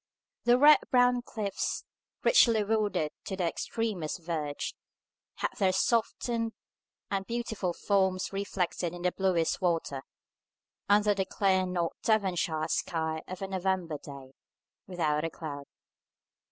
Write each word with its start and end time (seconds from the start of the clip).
The 0.45 0.57
red 0.57 0.79
brown 0.89 1.21
cliffs, 1.21 1.85
richly 2.23 2.63
wooded 2.63 3.11
to 3.25 3.35
their 3.35 3.49
extremest 3.49 4.19
verge, 4.21 4.73
had 5.35 5.51
their 5.59 5.71
softened 5.71 6.53
and 7.11 7.27
beautiful 7.27 7.71
forms 7.71 8.33
reflected 8.33 8.95
in 8.95 9.03
the 9.03 9.11
bluest 9.11 9.61
water, 9.61 10.01
under 10.89 11.13
the 11.13 11.25
clear 11.25 11.67
North 11.67 11.93
Devonshire 12.01 12.67
sky 12.67 13.21
of 13.27 13.43
a 13.43 13.47
November 13.47 13.99
day 13.99 14.33
without 14.87 15.23
a 15.23 15.29
cloud. 15.29 15.67